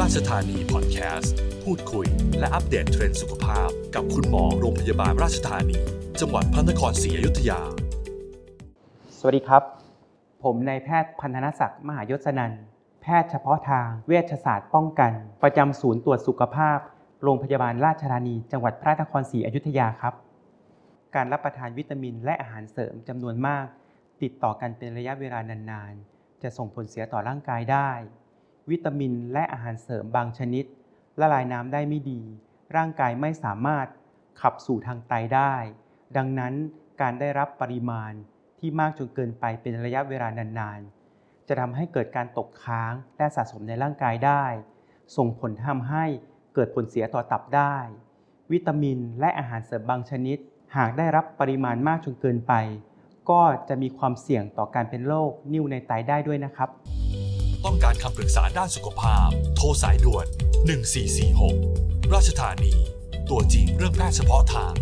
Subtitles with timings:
[0.00, 2.06] ราชธานีพอดแคสต์พูดคุย
[2.38, 5.78] และอัปเดตเทรนด์สุขภาพ กับคุณหมอโรงพยาบาลราชธานี
[6.20, 7.60] จังหวัดพระนครศรีอยุธยา
[9.18, 9.62] สวัสดีครับ
[10.42, 12.52] ผมนายแพทย์พันธนศักดิ์มหายศนัน
[13.02, 15.12] แพทย์เฉพาะทางเวชศาสตร์ป้องกัน
[15.42, 16.78] ประจำศูนย์ตรวจสุขภาพ
[17.22, 20.14] โรงพยาบาลราชธานี จังหวัดพระนครศรีอยุธยาครับ
[21.14, 23.66] การรับประทานวิตามินและอาหารเสริมจำนวนมาก
[24.22, 27.90] ติดต่อกันเป็นระยะเวลานานๆ จะส่งผลเสียต่อร่างกายได้
[28.70, 30.64] วิตามิน และอาหารเสริมบางชนิด
[31.20, 32.20] ละลายน้ำได้ไม่ดี
[32.76, 33.86] ร่างกายไม่สามารถ
[34.40, 35.54] ขับสู่ทางไตได้
[36.16, 36.54] ดังนั้น
[37.00, 38.12] การได้รับปริมาณ
[38.58, 44.44] ที่มากจนเกินไปเป็นระยะเวลานานๆ จะทำให้เกิดการตกค้างและสะสมในร่างกายได้
[45.16, 46.04] ส่งผลทำให้
[46.54, 47.76] เกิดผลเสียต่อตับได้
[48.52, 50.38] วิตามินและอาหารเสริมบางชนิด
[50.76, 52.52] หากได้รับปริมาณมากจนเกินไป
[53.30, 56.70] ก็จะมีความเสี่ยงต่อการเป็นโรคนิ่วในไตได้ด้วยนะครับ
[57.64, 60.26] ต้องการคำปรึกษาด้านสุขภาพ โทรสายด่วน
[61.38, 62.72] 1446 ราชธานี
[63.30, 64.72] ตัวจริงเรื่องแพทย์เฉพาะทาง